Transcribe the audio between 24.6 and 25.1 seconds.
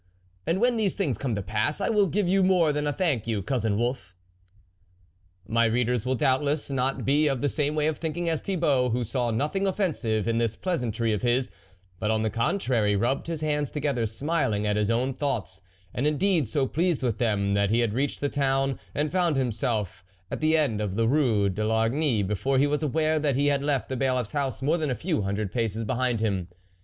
more than a